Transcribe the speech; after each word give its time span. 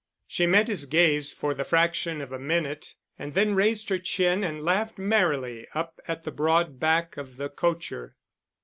She 0.25 0.47
met 0.47 0.67
his 0.67 0.87
gaze 0.87 1.31
for 1.31 1.53
the 1.53 1.63
fraction 1.63 2.21
of 2.21 2.31
a 2.31 2.39
minute 2.39 2.95
and 3.19 3.35
then 3.35 3.53
raised 3.53 3.89
her 3.89 3.99
chin 3.99 4.43
and 4.43 4.63
laughed 4.63 4.97
merrily 4.97 5.67
up 5.75 5.99
at 6.07 6.23
the 6.23 6.31
broad 6.31 6.79
back 6.79 7.17
of 7.17 7.37
the 7.37 7.49
cocher. 7.49 8.15